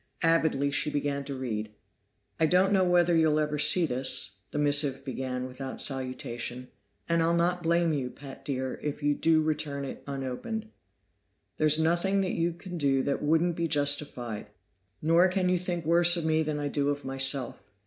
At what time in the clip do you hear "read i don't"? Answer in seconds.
1.35-2.73